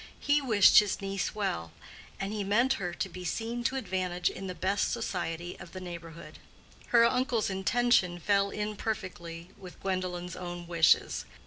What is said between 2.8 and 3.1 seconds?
her to